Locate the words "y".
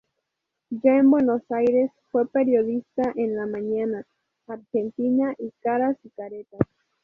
5.37-5.51, 6.01-6.09